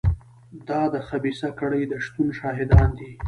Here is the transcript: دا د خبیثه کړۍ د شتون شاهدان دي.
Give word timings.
دا 0.67 0.81
د 0.93 0.95
خبیثه 1.07 1.49
کړۍ 1.59 1.83
د 1.87 1.93
شتون 2.05 2.27
شاهدان 2.39 2.89
دي. 2.99 3.11